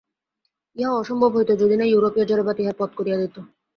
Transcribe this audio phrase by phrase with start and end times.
[0.75, 3.35] ইহা অসম্ভব হইত, যদি না ইউরোপীয় জড়বাদ ইহার পথ করিয়া দিত।